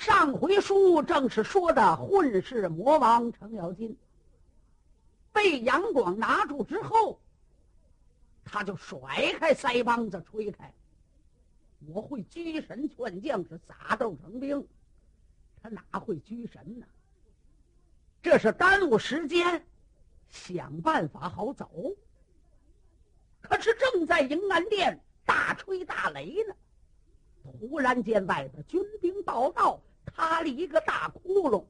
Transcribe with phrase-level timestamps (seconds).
[0.00, 3.94] 上回书正是说的混世魔王程咬金
[5.30, 7.20] 被杨广拿住之后，
[8.42, 10.72] 他就甩开腮帮子吹开，
[11.86, 14.66] 我会居神劝将是撒豆成兵，
[15.62, 16.86] 他哪会居神呢？
[18.22, 19.66] 这是耽误时间，
[20.30, 21.70] 想办法好走。
[23.42, 26.54] 可是正在迎安殿大吹大擂呢，
[27.42, 29.78] 突然间外边军兵报道。
[30.04, 31.64] 塌了一个大窟窿，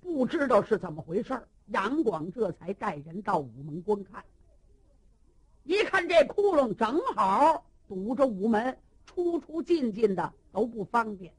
[0.00, 4.24] 不知道是怎么回事杨广这才带人到午门观看。
[5.64, 8.76] 一看这窟窿正好堵着午门，
[9.06, 11.32] 出出进进的都不方便，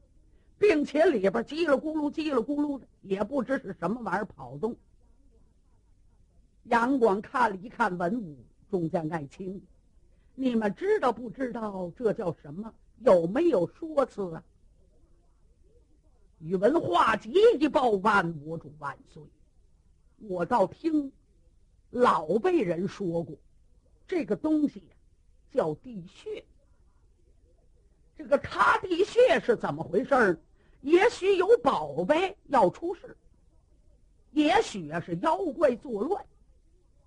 [0.58, 4.76] 并且里边叽里咕噜、叽里咕噜的，也不知是什么玩意儿跑动。
[6.64, 8.38] 杨广看了一看文武
[8.72, 9.62] 众将爱卿，
[10.34, 12.74] 你们知道不知道这叫什么？
[13.02, 14.44] 有没有说辞啊？
[16.40, 19.24] 宇文化及一报万国主万岁！
[20.18, 21.12] 我倒听
[21.90, 23.38] 老辈人说过，
[24.08, 24.84] 这个东西
[25.52, 26.44] 叫地穴。
[28.18, 30.42] 这个塌地穴是怎么回事？
[30.82, 33.18] 也许有宝贝要出事，
[34.32, 36.26] 也许啊是妖怪作乱。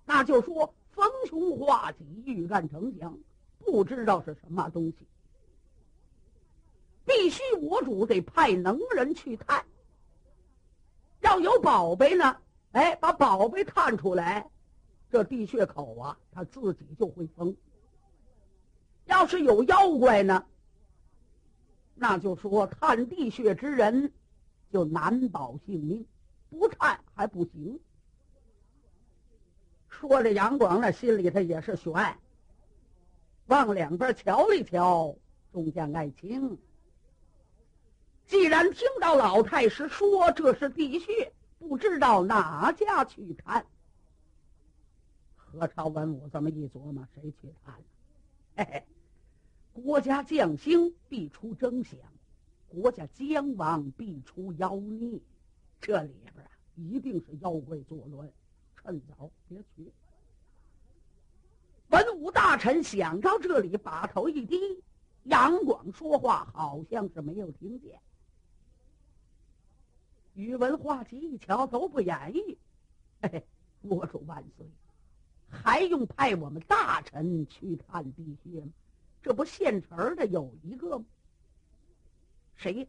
[0.05, 3.17] 那就说逢凶化吉，欲干成祥，
[3.57, 5.07] 不知道是什么东西。
[7.09, 9.65] 必须我主得派能人去探，
[11.21, 12.37] 要有宝贝呢，
[12.71, 14.47] 哎，把宝贝探出来，
[15.09, 17.57] 这地穴口啊，他自己就会封。
[19.05, 20.45] 要是有妖怪呢，
[21.95, 24.13] 那就说探地穴之人
[24.71, 26.05] 就难保性命，
[26.51, 27.79] 不探还不行。
[29.87, 31.91] 说着，杨广那心里头也是悬，
[33.47, 35.17] 往两边瞧了瞧，
[35.51, 36.55] 众将爱卿。
[38.29, 43.65] 既然听到老太师说这是地穴，不知道哪家去探。
[45.35, 47.73] 何朝文武这么一琢磨，谁去探？
[48.55, 48.83] 嘿嘿，
[49.73, 51.97] 国家将兴必出征祥，
[52.67, 55.19] 国家将亡必出妖孽。
[55.81, 58.31] 这里边啊，一定是妖怪作乱，
[58.77, 59.91] 趁早别去。
[61.87, 64.83] 文武大臣想到这里，把头一低。
[65.23, 67.99] 杨广说话好像是没有听见。
[70.33, 72.57] 宇文化及一瞧都不言语，
[73.21, 73.47] 嘿嘿，
[73.81, 74.65] 国主万岁，
[75.49, 78.71] 还用派我们大臣去探地穴吗？
[79.21, 81.05] 这不现成的有一个吗？
[82.55, 82.87] 谁？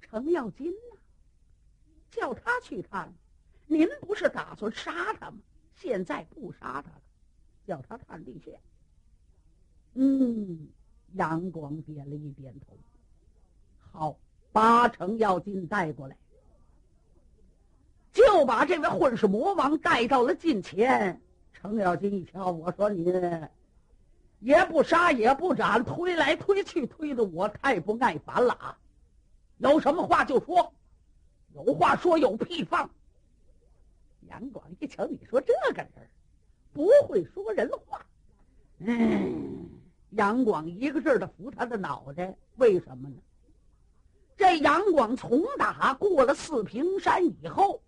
[0.00, 0.98] 程咬金呢？
[2.10, 3.12] 叫他去探，
[3.66, 5.38] 您不是打算杀他吗？
[5.74, 7.02] 现在不杀他了，
[7.66, 8.58] 叫他探地穴。
[9.94, 10.68] 嗯，
[11.12, 12.76] 杨广点了一点头。
[13.78, 14.18] 好，
[14.50, 16.16] 把程咬金带过来。
[18.12, 21.20] 就把这位混世魔王带到了近前。
[21.52, 23.12] 程咬金一瞧，我说你
[24.38, 28.78] 也不杀也不斩，推来推去，推的我太不耐烦了啊！
[29.56, 30.72] 有什么话就说，
[31.54, 32.88] 有话说有屁放。
[34.28, 35.88] 杨广一瞧，你说这个人
[36.72, 38.06] 不会说人话。
[38.78, 39.68] 嗯，
[40.10, 43.16] 杨广一个劲儿的扶他的脑袋，为什么呢？
[44.36, 47.82] 这杨广从打过了四平山以后。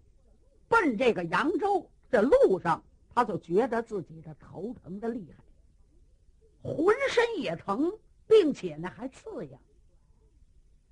[0.71, 5.43] 奔这个扬州，的路上他就觉得自己的头疼的厉害，
[6.63, 7.93] 浑身也疼，
[8.29, 9.61] 并且呢还刺痒，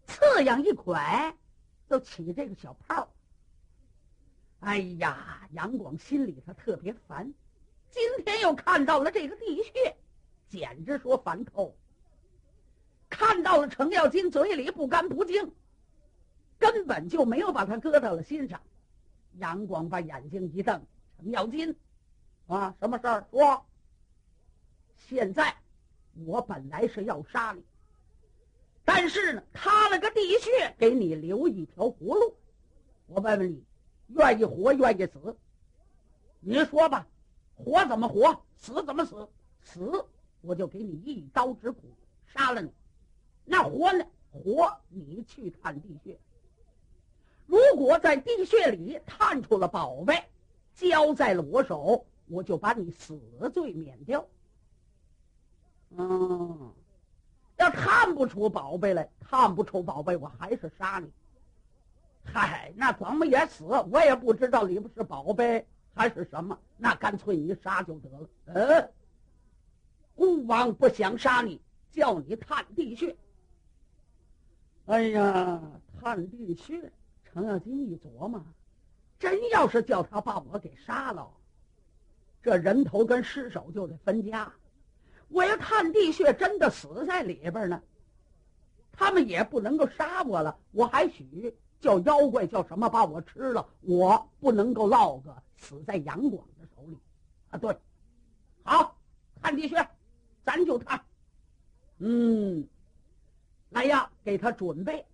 [0.05, 1.33] 刺痒一块，
[1.87, 3.09] 都起这个小泡。
[4.59, 7.33] 哎呀，杨广心里头特别烦，
[7.89, 9.97] 今天又看到了这个地穴，
[10.49, 11.73] 简直说烦透。
[13.09, 15.55] 看到了程咬金嘴里不干不净，
[16.59, 18.61] 根本就没有把他搁到了心上。
[19.39, 20.81] 杨广把眼睛一瞪
[21.19, 21.75] ：“程咬金，
[22.47, 23.27] 啊，什么事儿？
[23.31, 23.65] 说。
[24.97, 25.57] 现在
[26.27, 27.63] 我本来是要杀你，
[28.85, 32.35] 但是呢，塌了个地穴，给你留一条活路。
[33.07, 33.65] 我问问你，
[34.09, 35.37] 愿意活，愿意死？
[36.41, 37.07] 你说吧，
[37.55, 38.45] 活怎么活？
[38.57, 39.29] 死怎么死？
[39.63, 40.07] 死
[40.41, 41.89] 我就给你一刀之苦，
[42.27, 42.71] 杀了你。
[43.45, 44.05] 那活呢？
[44.31, 46.19] 活你去探地穴。”
[47.49, 50.23] 如果在地穴里探出了宝贝，
[50.75, 53.19] 交在了我手，我就把你死
[53.53, 54.25] 罪免掉。
[55.97, 56.71] 嗯，
[57.57, 61.11] 要看不出宝贝来，看不出宝贝，我还是杀你。
[62.23, 68.29] 嗨，那咱们也死，我也不知道里边是宝贝还是什么，那干脆你杀就得了。
[68.45, 68.93] 嗯，
[70.15, 71.59] 孤王不想杀你，
[71.91, 73.17] 叫你探地穴。
[74.85, 75.63] 哎呀，
[75.99, 76.93] 探地穴，
[77.39, 78.45] 程咬金一琢磨，
[79.17, 81.31] 真要是叫他把我给杀了，
[82.43, 84.53] 这人头跟尸首就得分家。
[85.29, 87.81] 我要探地穴真的死在里边呢，
[88.91, 90.59] 他们也不能够杀我了。
[90.73, 96.99] 我还许叫妖怪叫什么把我吃了，我不能够落个死在杨广的手里。
[97.51, 97.79] 啊，对，
[98.65, 98.97] 好，
[99.41, 99.89] 探地穴，
[100.45, 101.01] 咱就探。
[101.99, 102.67] 嗯，
[103.71, 105.07] 来呀，给他准备。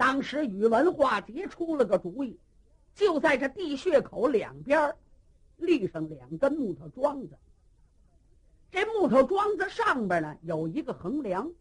[0.00, 2.40] 当时宇文化及出了个主意，
[2.94, 4.96] 就在这地穴口两边
[5.58, 7.36] 立上两根木头桩子。
[8.70, 11.52] 这木头桩子上边呢有一个横梁，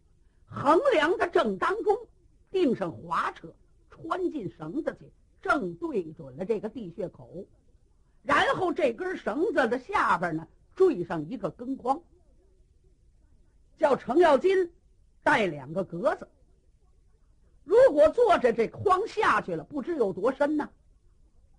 [0.46, 2.08] 横梁的正当中
[2.50, 3.54] 钉上滑车，
[3.90, 7.46] 穿进绳子去，正对准了这个地穴口。
[8.24, 10.48] 然后这根绳子的下边呢
[10.78, 12.02] 坠上一个根筐，
[13.78, 14.72] 叫程咬金
[15.24, 16.26] 带两个格子。
[17.70, 20.68] 如果坐着这筐下去了，不知有多深呢？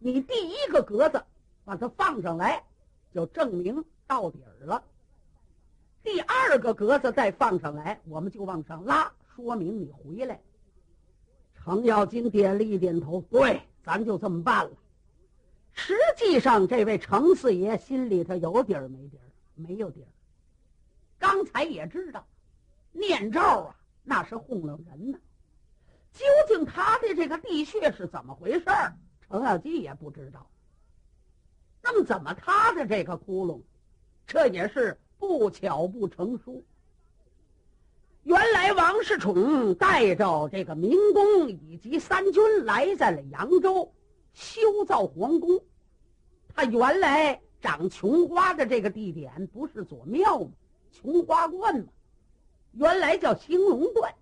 [0.01, 1.23] 你第一个格子
[1.65, 2.65] 把它放上来，
[3.15, 4.83] 就证明到底儿了。
[6.03, 10.41] 第二个格子再放上来，我们就往上拉，说明你回来。
[11.55, 14.73] 程咬金点了一点头，对，咱就这么办了。
[15.75, 19.23] 实际上，这位程四爷心里头有底儿没底儿？
[19.55, 20.09] 没有底儿。
[21.21, 22.27] 刚才也知道，
[22.91, 25.19] 念咒啊，那是哄了人呢。
[26.13, 28.67] 究竟他的这个地穴是怎么回事？
[29.29, 30.51] 程咬金也不知道。
[31.83, 33.61] 那么，怎么他的这个窟窿，
[34.27, 34.99] 这也是。
[35.21, 36.65] 不巧不成书。
[38.23, 43.93] 原来王世充带着这个明公以及三军来在了扬州，
[44.33, 45.63] 修造皇宫。
[46.55, 50.51] 他原来长琼花的这个地点不是左庙吗？
[50.91, 51.93] 琼花观吗？
[52.73, 54.15] 原来叫兴隆观，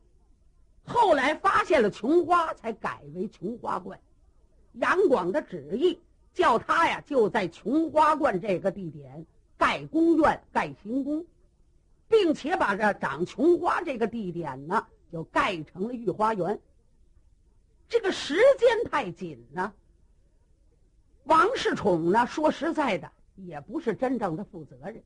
[0.89, 4.01] 后来发现了琼花，才改为琼花观。
[4.73, 6.01] 杨广的旨意
[6.33, 9.27] 叫他呀，就在琼花观这个地点。
[9.57, 11.27] 盖宫院，盖行宫，
[12.09, 16.61] 并且把这长琼花这个地点呢，就盖成了御花园。
[17.89, 19.73] 这个时间太紧呢。
[21.25, 25.03] 王世充呢，说实在的，也不是真正的负责任。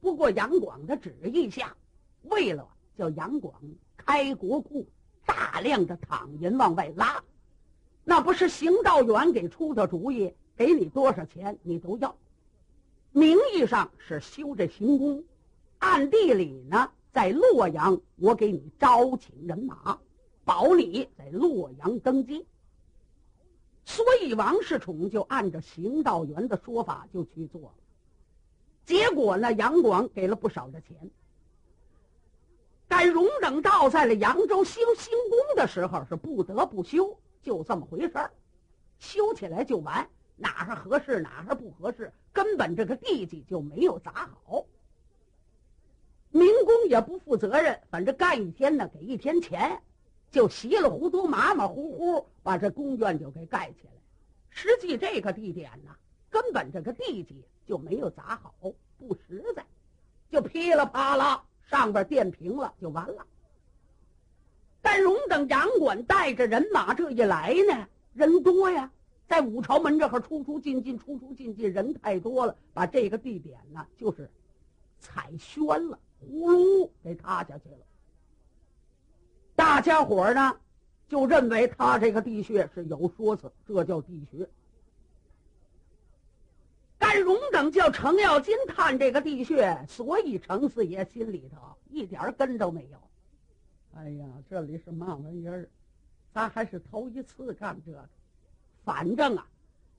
[0.00, 1.74] 不过杨广的旨意下，
[2.24, 3.54] 为了叫杨广
[3.96, 4.86] 开国库，
[5.28, 7.22] 大量的躺银往外拉，
[8.02, 12.16] 那不是邢道远给出的主意，给你多少钱你都要。
[13.12, 15.22] 名义上是修这行宫，
[15.78, 19.98] 暗地里呢，在洛阳我给你招请人马，
[20.46, 22.46] 保你在洛阳登基。
[23.84, 27.74] 所以王世充就按照邢道元的说法就去做了。
[28.86, 30.96] 结果呢，杨广给了不少的钱。
[32.88, 38.32] 但荣等到在了扬州修新宫的时候，是不得不修，就这么回事儿，
[38.98, 40.08] 修起来就完。
[40.40, 44.64] 哪儿合适，哪儿不合适，根本这个地基就没有砸好。
[46.30, 49.82] 民工也不负责任，反正干一天呢给一天钱，
[50.30, 53.90] 就稀里糊涂、马马虎虎把这宫院就给盖起来。
[54.48, 55.90] 实际这个地点呢，
[56.30, 58.52] 根本这个地基就没有砸好，
[58.96, 59.64] 不实在，
[60.30, 63.26] 就噼里啪啦上边垫平了就完了。
[64.80, 68.90] 但荣等掌管带着人马这一来呢，人多呀。
[69.26, 74.30] 在五朝门这块出出进进，出出进进，人太多了，把这个地点呢，就是
[74.98, 77.76] 踩宣了，呼噜给塌下去了。
[79.54, 80.56] 大家伙呢，
[81.08, 84.48] 就认为他这个地穴是有说辞，这叫地穴。
[87.08, 91.56] 甘荣等叫程咬金探这个地穴，所以程四爷心里头
[91.88, 92.98] 一点根都没有。
[93.96, 95.66] 哎呀，这里是嘛玩意儿？
[96.34, 98.06] 咱还是头一次干这个。
[98.84, 99.46] 反正啊，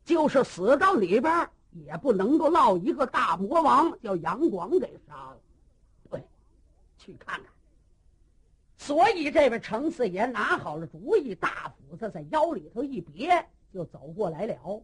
[0.06, 5.38] 就是死到里边也不能够落一个大魔王，叫杨广给杀了。
[6.12, 6.24] 对，
[7.00, 7.52] 去看看。
[8.78, 14.84] 所以这位程四爷拿好了主意，大斧子在腰里头一别，就走过来了。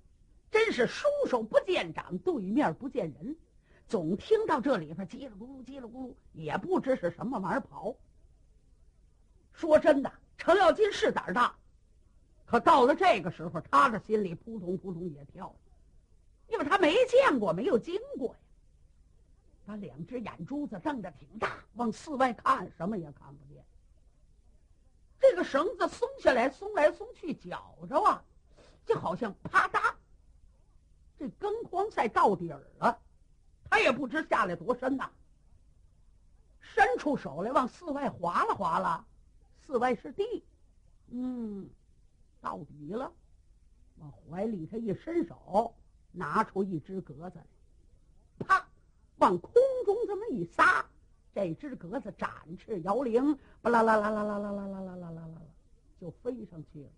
[0.51, 3.35] 真是伸手不见掌，对面不见人，
[3.87, 7.95] 总听到这里边叽里咕噜叽里咕噜，也不知是什么玩意儿跑。
[9.53, 11.55] 说真的，程咬金是胆大。
[12.45, 15.55] 可到了这个时候，他的心里扑通扑通也跳，
[16.47, 18.39] 因为他没见过，没有经过呀。
[19.65, 23.63] 他两只眼珠子瞪得挺大，往四外看，什么也看不见。
[25.17, 28.21] 这个绳子松下来，松来松去，绞着啊，
[28.85, 29.93] 就好像啪嗒，
[31.21, 32.99] 这根筐赛到底儿了。
[33.69, 35.07] 他也不知下来多深呐，
[36.59, 39.05] 伸出手来往四外划拉划拉，
[39.59, 40.43] 四外是地，
[41.09, 41.69] 嗯。
[42.41, 43.13] 到底了，
[43.99, 45.75] 往怀里他一伸手，
[46.11, 47.45] 拿出一只鸽子来，
[48.39, 48.67] 啪，
[49.17, 49.53] 往空
[49.85, 50.83] 中这么一撒，
[51.35, 55.41] 这只鸽子展翅摇铃，巴啦啦啦啦啦啦啦啦啦啦啦啦，
[56.01, 56.89] 就飞上去了。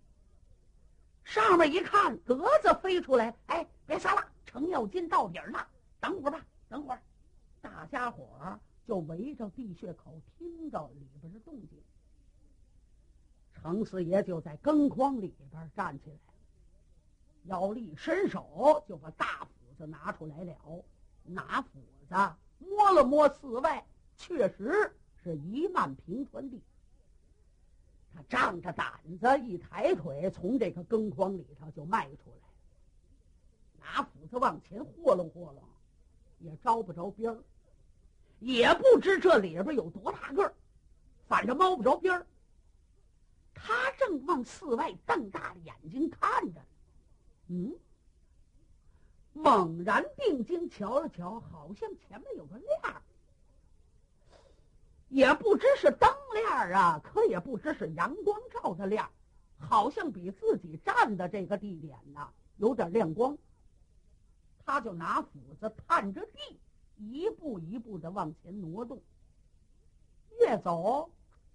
[1.24, 5.66] 上面一看，鸽子飞出来，哎，别撒了，程咬金到底了，
[5.98, 7.02] 等会儿吧，等会儿，
[7.60, 11.82] 大家伙儿就围着地穴口听着里边的动静。
[13.54, 16.16] 程四爷就在羹筐里边站起来，
[17.44, 20.84] 姚力伸手就把大斧子拿出来了，
[21.24, 22.14] 拿斧子
[22.58, 23.84] 摸了摸四外，
[24.16, 26.62] 确实是一漫平川地。
[28.14, 32.48] 他仗着胆子一抬腿，从这个更筐里头就迈出来，
[33.80, 35.64] 拿斧子往前霍楞霍楞，
[36.38, 37.42] 也招不着边儿，
[38.38, 40.54] 也不知这里边有多大个儿，
[41.26, 42.26] 反正摸不着边儿。
[43.52, 46.60] 他正往寺外瞪大了眼睛看着，
[47.48, 47.74] 嗯，
[49.32, 53.02] 猛然定睛瞧了瞧，好像前面有个亮儿，
[55.14, 59.08] 也不知是灯亮啊，可也不知是阳光照的亮，
[59.56, 63.38] 好像比自己站的这个地点呢有点亮光。
[64.66, 66.58] 他就拿斧子探着地，
[66.96, 69.00] 一步一步的往前挪动，
[70.40, 71.08] 越走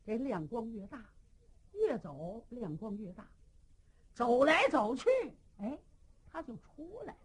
[0.06, 1.04] 这亮光越大。
[1.74, 3.26] 越走亮光越大，
[4.14, 5.10] 走来走去，
[5.60, 5.78] 哎，
[6.32, 7.20] 他就出来了。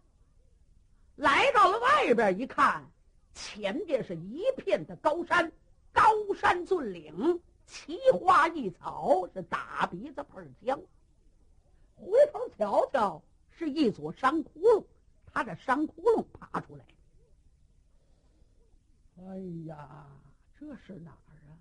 [1.15, 2.85] 来到了外边一看，
[3.33, 5.51] 前边是一片的高山，
[5.95, 10.77] 高山峻岭，奇花异草，是大鼻子喷香。
[11.95, 14.83] 回头瞧瞧，是一座山窟窿，
[15.25, 16.85] 他这山窟窿爬出来。
[19.17, 20.05] 哎呀，
[20.59, 21.55] 这是哪儿啊？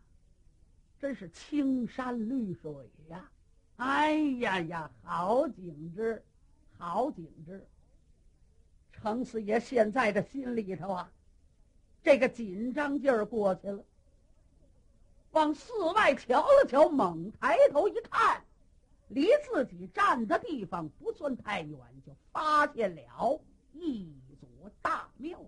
[0.98, 2.74] 真是青山绿水
[3.08, 3.30] 呀！
[3.76, 6.24] 哎呀呀，好景致，
[6.76, 7.64] 好景致！
[8.90, 11.12] 程四爷现在这心里头啊，
[12.02, 13.84] 这个紧张劲儿过去了。
[15.34, 18.44] 往寺外瞧了瞧，猛抬头一看，
[19.08, 21.76] 离自己站的地方不算太远，
[22.06, 23.40] 就发现了
[23.72, 24.48] 一座
[24.80, 25.40] 大庙。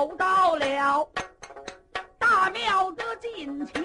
[0.00, 1.10] 走到了
[2.18, 3.84] 大庙的近前，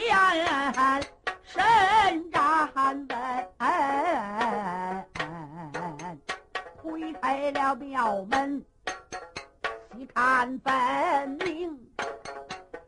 [1.43, 3.45] 伸展门，
[6.81, 8.63] 推开了庙门，
[9.98, 11.77] 一看分明，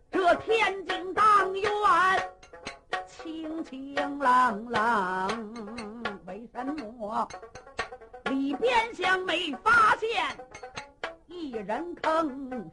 [0.10, 1.70] 这天井当院，
[3.06, 7.28] 清清冷冷，为什么
[8.30, 10.24] 里边厢没发现？
[11.38, 12.28] 一人吭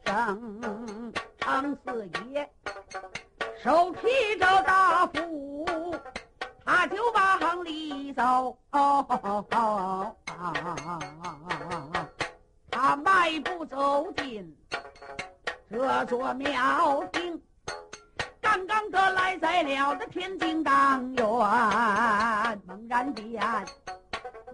[0.07, 2.49] 声，常四爷
[3.61, 5.95] 手提着大斧，
[6.65, 8.57] 他就往里走。
[12.71, 14.57] 他迈步走进
[15.69, 17.39] 这座庙厅，
[18.41, 21.23] 刚刚得来在了的天津当院，
[22.65, 23.35] 猛然间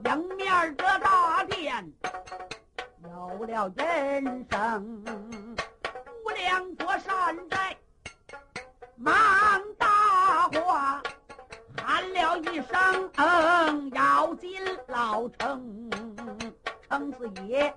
[0.03, 1.93] 迎面的大殿。
[3.21, 5.03] 走了人生，
[6.25, 7.77] 无量多山寨，
[8.95, 11.03] 满大话
[11.77, 15.91] 喊了一声：“嗯要金老成，
[16.89, 17.71] 程四爷。”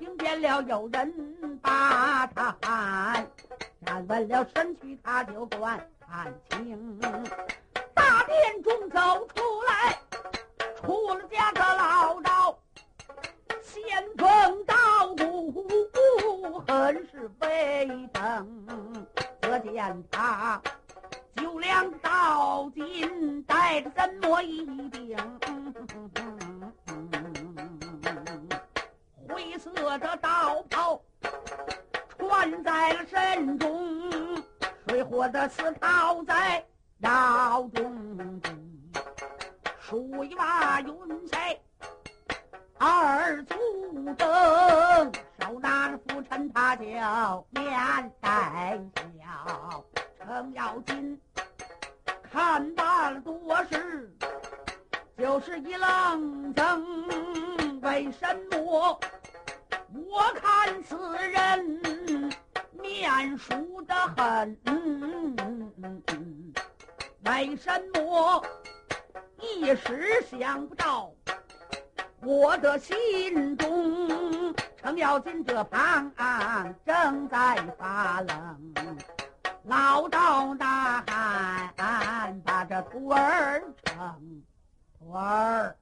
[0.00, 3.24] 听见了有人把他喊，
[3.84, 6.98] 站稳了身躯他就断看清，
[7.94, 9.96] 大殿中走出来，
[10.82, 12.45] 出了家的老赵。
[13.96, 14.74] 仙风道
[15.16, 19.06] 骨，很是威风。
[19.40, 20.60] 可见他
[21.34, 25.16] 九两刀金，带着什么一柄？
[29.30, 31.00] 灰色的道袍
[32.18, 34.10] 穿在了身中，
[34.88, 36.62] 水火的刺套在
[36.98, 38.42] 脑中。
[39.80, 41.58] 数一把云彩
[42.78, 43.54] 二足
[44.18, 48.78] 蹬，手拿着拂尘，他叫面带
[49.18, 49.84] 笑。
[50.18, 51.18] 程咬金
[52.30, 54.14] 看罢了多时，
[55.16, 59.00] 就是一愣怔，为什么？
[59.94, 61.80] 我看此人
[62.72, 63.54] 面熟
[63.86, 64.58] 得很，
[67.24, 68.44] 为什么
[69.40, 71.10] 一时想不到？
[72.20, 76.10] 我的心中程咬金这旁
[76.84, 78.74] 正在发愣，
[79.64, 84.42] 老道大喊：“把这徒儿称
[84.98, 85.76] 徒儿。”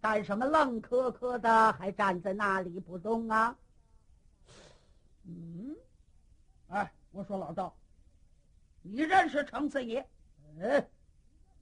[0.00, 3.56] 干什么愣磕磕的，还站在那里不动啊？
[5.24, 5.74] 嗯，
[6.68, 7.74] 哎，我说老道，
[8.82, 10.06] 你认识程四爷？
[10.60, 10.86] 嗯，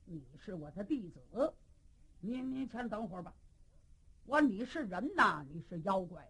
[0.05, 1.55] 你是我的弟子，
[2.21, 3.33] 你你先等会儿吧。
[4.26, 6.28] 我你是人呐，你是妖怪？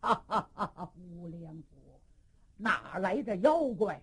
[0.00, 0.92] 哈哈哈哈！
[0.96, 2.00] 无良佛，
[2.56, 4.02] 哪来的妖怪？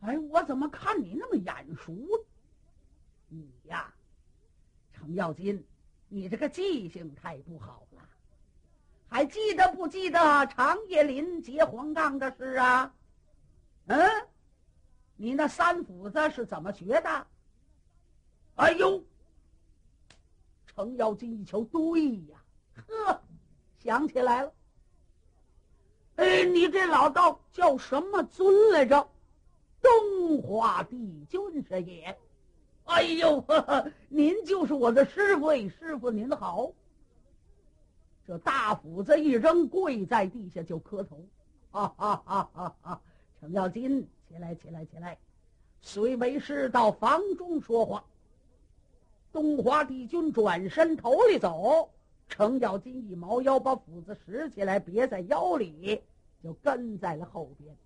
[0.00, 1.92] 哎，我怎么看你那么眼熟？
[3.28, 3.92] 你呀，
[4.92, 5.64] 程咬金。
[6.08, 8.08] 你这个记性太不好了，
[9.08, 12.94] 还记得不记得长叶林劫黄冈的事啊？
[13.86, 13.98] 嗯，
[15.16, 17.26] 你那三斧子是怎么学的？
[18.54, 19.02] 哎呦，
[20.76, 22.44] 程咬金一瞧，对呀，
[22.86, 23.20] 呵，
[23.78, 24.52] 想起来了。
[26.16, 29.08] 哎，你这老道叫什么尊来着？
[29.80, 32.14] 东华帝君是也。
[32.84, 36.70] 哎呦，呵呵，您就是我的师傅，师傅您好。
[38.26, 41.24] 这大斧子一扔，跪在地下就磕头。
[41.70, 43.00] 哈哈哈哈哈！
[43.40, 45.16] 程咬金，起来，起来，起来，
[45.80, 48.04] 随为师到房中说话。
[49.36, 51.90] 东华帝君转身头里走，
[52.26, 56.00] 程咬金一猫腰，把斧子拾起来别在腰里，
[56.42, 57.76] 就跟在了后边。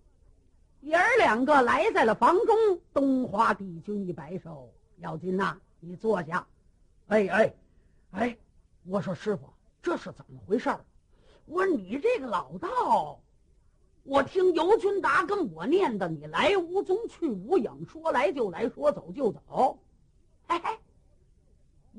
[0.80, 4.72] 爷儿两个来在了房中，东华帝君一摆手。
[4.98, 6.46] 咬金呐，你坐下。
[7.08, 7.54] 哎哎，
[8.12, 8.36] 哎，
[8.84, 9.42] 我说师傅，
[9.82, 10.72] 这是怎么回事
[11.46, 13.18] 我说你这个老道，
[14.04, 19.80] 我听尤军达跟我念的，你来无踪去无影，说来就来说走就走。
[20.46, 20.78] 嘿嘿，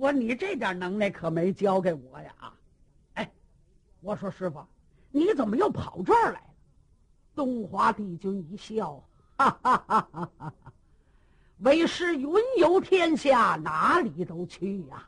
[0.02, 2.54] 我说你这点能耐可没教给我呀。
[3.14, 3.32] 哎，
[4.00, 4.66] 我说师傅，
[5.12, 6.56] 你怎么又跑这儿来了？
[7.36, 8.96] 东华帝君一笑，
[9.38, 10.74] 哈哈哈哈哈哈。
[11.60, 15.08] 为师云游天下，哪里都去呀！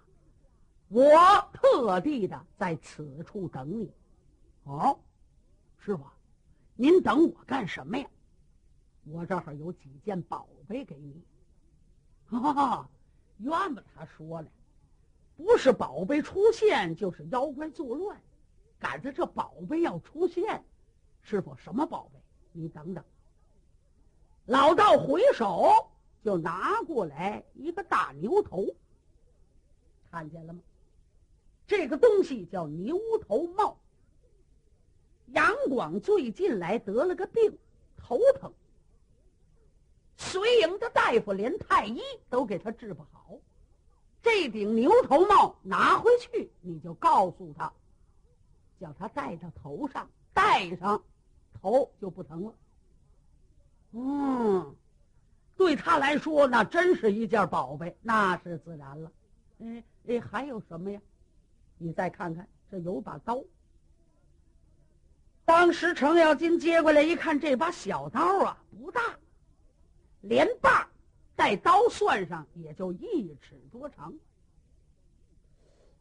[0.90, 1.10] 我
[1.52, 3.92] 特地的在此处等你。
[4.66, 5.00] 哦，
[5.80, 6.06] 师傅，
[6.76, 8.08] 您等我干什么呀？
[9.06, 11.20] 我这儿有几件宝贝给你。
[12.26, 12.90] 哈哈，
[13.40, 14.48] 冤不得他说了，
[15.44, 18.18] 不是宝贝出现，就是妖怪作乱。
[18.80, 20.64] 赶着这宝贝要出现，
[21.22, 22.20] 师傅什么宝贝？
[22.54, 23.04] 你等等。
[24.46, 25.70] 老道回首。
[26.24, 28.66] 就拿过来一个大牛头，
[30.10, 30.62] 看见了吗？
[31.68, 33.78] 这个东西叫牛头帽。
[35.34, 37.58] 杨广最近来得了个病，
[37.98, 38.54] 头疼。
[40.16, 43.38] 随营的大夫连太医都给他治不好。
[44.24, 47.72] 这顶牛头帽拿回去，你就告诉他，
[48.80, 51.04] 叫他戴到头上，戴上，
[51.62, 52.54] 头就不疼了。
[53.92, 54.76] 嗯。
[55.56, 59.12] 对他来说，那真是一件宝贝，那是自然了。
[59.60, 61.00] 哎哎，还有什么呀？
[61.78, 63.40] 你再看看，这有把刀。
[65.46, 69.02] 当时程咬金接过来一看，这把小刀啊，不大，
[70.22, 70.90] 连把
[71.44, 74.14] 带刀算上也就一尺多长。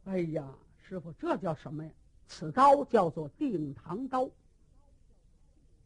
[0.04, 0.48] 哎呀，
[0.80, 1.90] 师傅，这叫什么呀？
[2.28, 4.30] 此刀叫做定堂刀。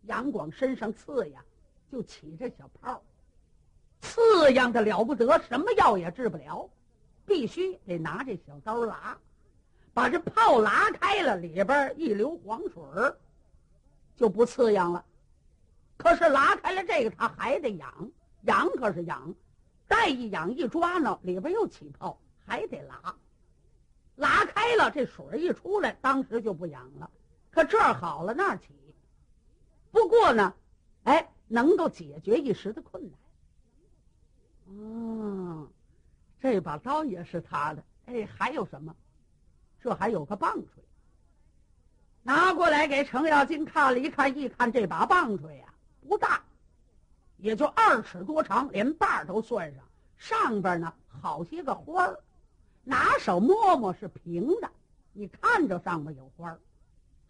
[0.03, 1.42] 杨广身上刺呀，
[1.90, 3.03] 就起这小泡。
[4.03, 6.71] 刺刺痒的了不得，什么药也治不了，
[7.25, 9.19] 必须得拿这小刀拉，
[9.92, 12.83] 把这泡拉开了，里边一流黄水
[14.14, 15.05] 就不刺痒了。
[15.97, 18.11] 可是拉开了这个，他还得痒，
[18.42, 19.35] 痒可是痒，
[19.88, 23.14] 再一痒一抓呢，里边又起泡，还得拉。
[24.16, 27.11] 拉开了，这水一出来，当时就不痒了。
[27.51, 28.75] 可这儿好了那儿起，
[29.90, 30.55] 不过呢，
[31.05, 33.18] 哎，能够解决一时的困难。
[34.68, 35.68] 嗯，
[36.40, 37.85] 这把刀也是他的。
[38.07, 38.94] 哎，还有什么？
[39.81, 40.83] 这还有个棒槌，
[42.22, 45.72] 拿过来给程咬金看了一看，一看这把棒槌呀，
[46.09, 46.42] 不大，
[47.38, 49.85] 也就二尺多长，连把都算上，
[50.16, 52.20] 上边呢好些个花儿。
[52.83, 54.70] 拿手摸摸是平的，
[55.12, 56.61] 你看着上面有花儿，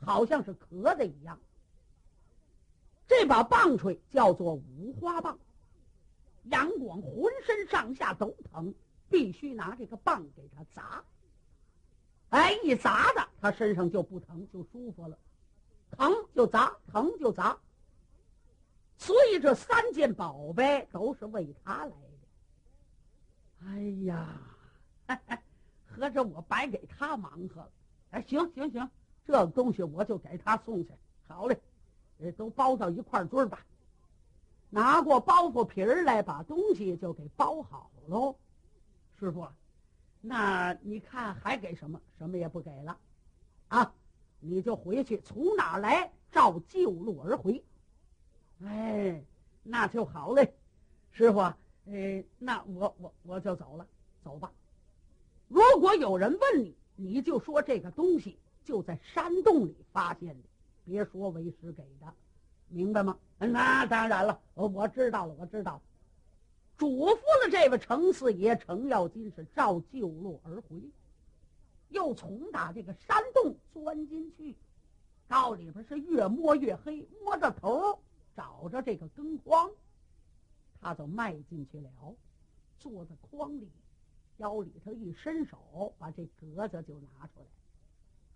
[0.05, 1.38] 好像是壳子一样。
[3.07, 5.38] 这把棒槌叫做五花棒。
[6.45, 8.75] 杨广浑身上下都疼，
[9.09, 11.03] 必须拿这个棒给他砸。
[12.29, 15.19] 哎，一砸的他身上就不疼，就舒服了。
[15.92, 17.59] 疼就砸，疼就砸。
[18.97, 23.67] 所以这三件宝贝都是为他来的。
[23.67, 24.41] 哎呀！
[25.89, 27.71] 合着我白给他忙活了，
[28.11, 28.91] 哎，行行行，
[29.25, 30.91] 这东西我就给他送去。
[31.27, 31.59] 好嘞，
[32.37, 33.65] 都包到一块堆儿吧。
[34.69, 38.37] 拿过包袱皮儿来，把东西就给包好喽。
[39.19, 39.49] 师傅，
[40.21, 41.99] 那你看还给什么？
[42.19, 42.99] 什么也不给了，
[43.69, 43.95] 啊，
[44.41, 47.65] 你就回去，从哪儿来照旧路而回。
[48.64, 49.23] 哎，
[49.62, 50.55] 那就好嘞，
[51.12, 51.40] 师傅，
[51.90, 53.87] 哎，那我我我就走了，
[54.25, 54.51] 走吧。
[55.49, 60.49] 如果有人问你，你就说这个东西就在山洞里发现的，
[60.85, 62.12] 别说为师给的，
[62.69, 63.19] 明白吗？
[63.38, 65.81] 那当然了，我知道了，我知道。
[66.79, 70.83] 嘱咐了这位程四爷，程咬金是照旧路而回，
[71.90, 74.57] 又从打这个山洞钻进去，
[75.29, 77.99] 到里边是越摸越黑，摸着头
[78.37, 79.70] 找着这个根筐，
[80.81, 81.90] 他就迈进去了，
[82.79, 83.70] 坐在筐里。
[84.38, 87.46] 腰里头一伸手，把这格子就拿出来，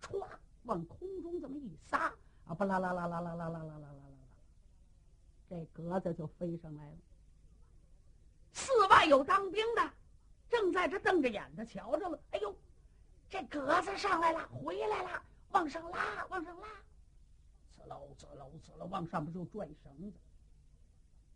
[0.01, 0.25] 歘，
[0.63, 2.11] 往空中这么一撒，
[2.47, 4.03] 啊，不啦啦啦啦啦啦啦啦啦啦啦，
[5.47, 6.97] 这格子就飞上来了。
[8.51, 9.93] 寺外有当兵的，
[10.49, 12.19] 正在这瞪着眼的瞧着了。
[12.31, 12.55] 哎呦，
[13.29, 16.67] 这格子上来了，回来了，往上拉，往上拉，
[17.83, 20.19] 呲喽呲喽呲喽，往上边就拽绳子。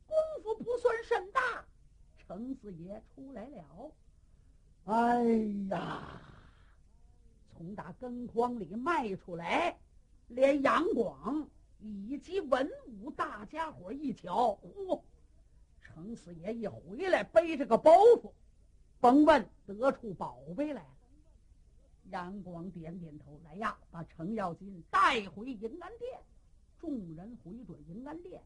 [0.07, 1.65] 功夫不算甚大，
[2.17, 3.91] 程四爷出来了。
[4.85, 5.23] 哎
[5.69, 6.21] 呀！
[7.57, 9.77] 从打根筐里迈出来，
[10.27, 11.47] 连杨广
[11.79, 15.01] 以及文武大家伙一瞧，嚯！
[15.81, 18.31] 程四爷一回来，背着个包袱，
[18.99, 20.89] 甭问得出宝贝来了。
[22.11, 26.21] 杨广点点头，来呀，把程咬金带回银安殿。
[26.79, 28.41] 众人回转银安殿，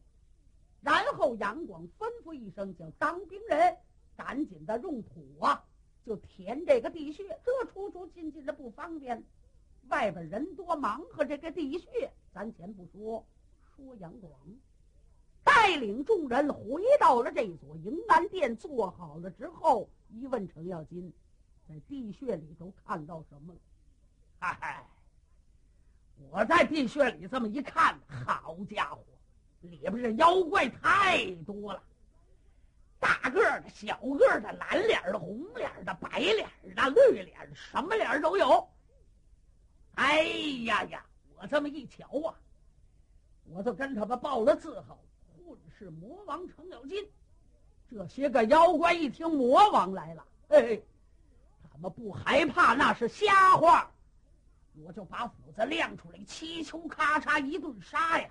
[0.80, 3.76] 然后杨广吩咐一声，叫当兵人
[4.16, 5.64] 赶紧的用土啊！
[6.04, 9.22] 就填这个地穴，这出出进进的不方便。
[9.88, 13.24] 外边人多，忙活这个地穴，咱先不说。
[13.76, 14.32] 说杨广
[15.42, 21.12] 带领众人回到了这座迎安殿，坐好了之后，一问程咬金，
[21.68, 23.60] 在地穴里头看到什么了？
[24.38, 24.86] 嗨，
[26.28, 29.02] 我在地穴里这么一看，好家伙，
[29.62, 31.82] 里边这妖怪太多了。
[32.98, 38.68] 大个的、小个的、蓝脸的、红脸的、白脸的、绿脸，什么脸都有。
[39.94, 40.22] 哎
[40.64, 41.04] 呀呀！
[41.36, 42.34] 我这么一瞧啊，
[43.46, 44.98] 我就跟他们报了字号，
[45.46, 47.08] 混世魔王程咬金。
[47.90, 50.84] 这些个妖怪一听魔王来了，嘿，
[51.72, 53.90] 他们不害怕，那是瞎话。
[54.84, 58.30] 我就把斧子亮出来，七球咔嚓一顿杀呀，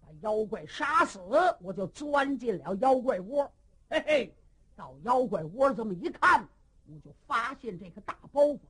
[0.00, 1.20] 把妖怪杀死，
[1.60, 3.50] 我就钻进了妖怪窝。
[3.88, 4.36] 嘿嘿，
[4.76, 6.46] 到妖怪窝这么一看，
[6.86, 8.60] 我就发现这个大包袱。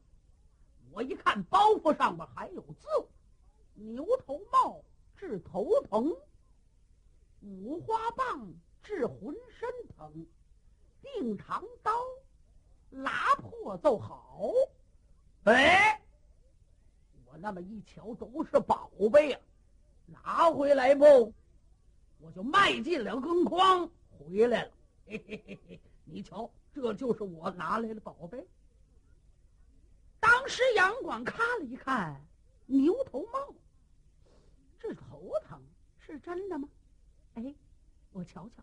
[0.90, 2.86] 我一看包袱上面还有字：
[3.74, 4.82] 牛头帽
[5.16, 6.14] 治头疼，
[7.40, 10.26] 五花棒治浑身疼，
[11.02, 11.92] 定长刀
[12.90, 14.50] 拉破就好。
[15.44, 16.00] 哎，
[17.40, 19.40] 那么一瞧，都是宝贝啊！
[20.06, 21.32] 拿回来不？
[22.20, 24.72] 我就迈进了根筐，回来了。
[25.06, 28.46] 嘿嘿嘿嘿，你瞧，这就是我拿来的宝贝。
[30.18, 32.20] 当时杨广看了一看，
[32.66, 33.54] 牛头帽，
[34.78, 35.60] 这头疼
[35.98, 36.68] 是真的吗？
[37.34, 37.54] 哎，
[38.12, 38.62] 我瞧瞧，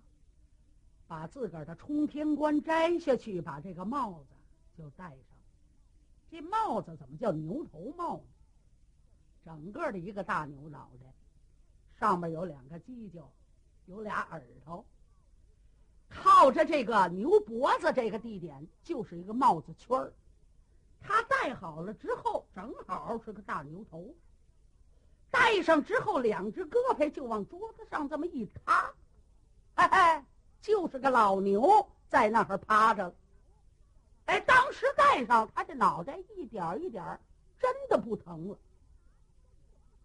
[1.07, 4.35] 把自个儿的冲天冠摘下去，把这个帽子
[4.77, 5.17] 就戴上。
[6.29, 8.23] 这帽子怎么叫牛头帽呢？
[9.45, 11.05] 整个的一个大牛脑袋，
[11.99, 13.31] 上面有两个犄角，
[13.85, 14.83] 有俩耳朵，
[16.09, 20.11] 靠着这个牛脖子这个地点就是一个帽子圈儿。
[20.99, 24.15] 他戴好了之后，正好是个大牛头。
[25.29, 28.91] 戴上之后，两只胳膊就往桌子上这么一塌，
[29.75, 30.25] 哎哎，
[30.59, 33.13] 就是个老牛在那儿趴着。
[34.25, 37.19] 哎，当时戴上，他这脑袋一点一点
[37.59, 38.57] 真的不疼了。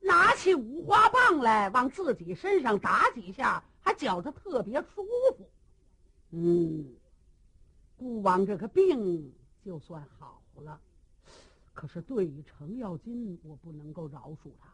[0.01, 5.49] 拿起五花棒来，往自己身上打几下，还觉得特别舒服。
[6.31, 6.87] 嗯，
[7.97, 9.33] 孤王这个病
[9.65, 10.81] 就算好了。
[11.73, 14.69] 可是对于程咬金，我不能够饶恕他。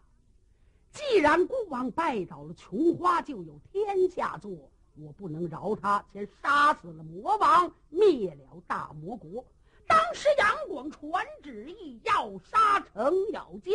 [0.93, 6.05] 既然孤王拜倒了琼花，就有天下做，我不能饶他。
[6.13, 9.45] 先杀死了魔王，灭了大魔国。
[9.87, 13.73] 当时杨广传旨意要杀程咬金，